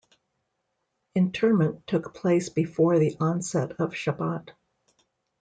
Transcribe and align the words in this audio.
Interment 1.13 1.85
took 1.85 2.15
place 2.15 2.49
before 2.49 2.97
the 2.97 3.15
onset 3.19 3.73
of 3.77 3.91
Shabbat. 3.93 4.49